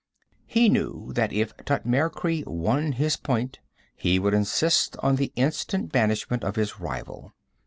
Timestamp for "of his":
6.43-6.79